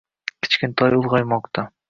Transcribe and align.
Kichkintoy 0.45 0.97
ulg‘aymoqda. 1.01 1.69